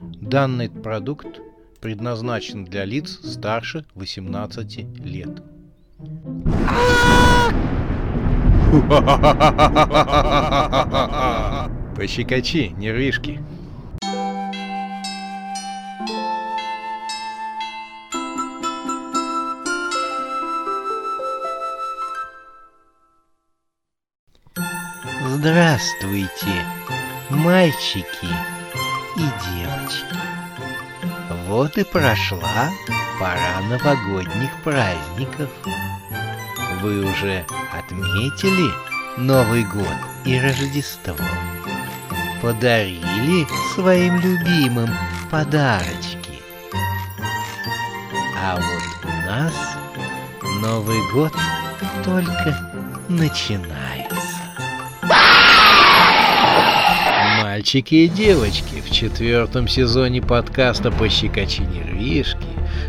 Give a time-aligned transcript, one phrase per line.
[0.00, 1.40] Данный продукт
[1.80, 5.42] предназначен для лиц старше 18 лет.
[11.96, 13.40] Пощекочи, нервишки.
[25.24, 26.64] Здравствуйте,
[27.30, 28.28] мальчики
[29.16, 30.16] и девочки.
[31.46, 32.70] Вот и прошла
[33.18, 35.50] пора новогодних праздников.
[36.82, 38.70] Вы уже отметили
[39.16, 41.16] Новый год и Рождество?
[42.42, 44.90] Подарили своим любимым
[45.30, 46.42] подарочки?
[48.38, 49.54] А вот у нас
[50.60, 51.32] Новый год
[52.04, 52.70] только
[53.08, 53.95] начинается.
[57.66, 62.46] Мальчики и девочки, в четвертом сезоне подкаста «Пощекочи нервишки»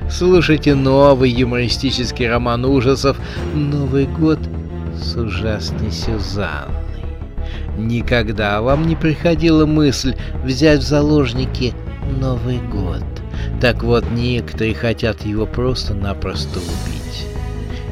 [0.08, 3.18] слушайте новый юмористический роман ужасов
[3.56, 4.38] «Новый год
[4.96, 7.02] с ужасной Сюзанной».
[7.76, 11.74] Никогда вам не приходила мысль взять в заложники
[12.22, 13.04] Новый год.
[13.60, 17.26] Так вот, некоторые хотят его просто-напросто убить.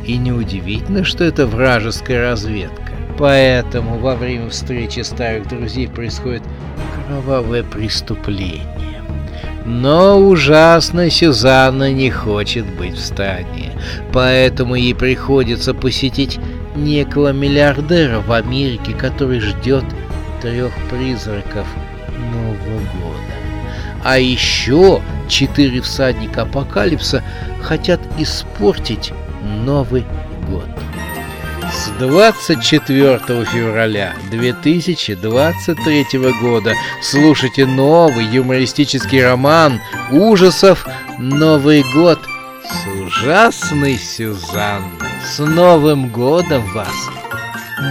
[0.05, 2.91] И неудивительно, что это вражеская разведка.
[3.17, 6.43] Поэтому во время встречи старых друзей происходит
[7.07, 8.61] кровавое преступление.
[9.65, 13.71] Но ужасно Сюзанна не хочет быть в стане,
[14.13, 16.39] поэтому ей приходится посетить
[16.75, 19.83] некого миллиардера в Америке, который ждет
[20.41, 21.65] трех призраков
[22.31, 23.33] Нового года.
[24.03, 27.23] А еще четыре всадника апокалипса
[27.63, 29.13] хотят испортить
[29.63, 30.05] Новый
[30.47, 30.67] год.
[31.95, 36.05] С 24 февраля 2023
[36.41, 39.79] года слушайте новый юмористический роман
[40.11, 40.85] ужасов
[41.17, 42.19] «Новый год»
[42.63, 44.89] с ужасной Сюзанной.
[45.25, 47.09] С Новым годом вас,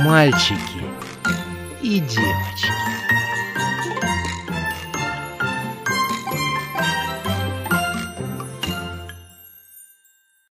[0.04, 0.82] мальчики
[1.80, 2.68] и девочки!